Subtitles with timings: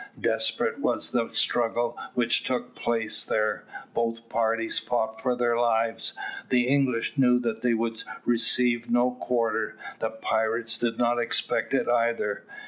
[0.19, 3.65] Desperate was the struggle which took place there.
[3.93, 6.17] Both parties fought for their lives.
[6.49, 9.77] The English knew that they should receive no quarter.
[9.99, 12.43] The pirates did not expect it either.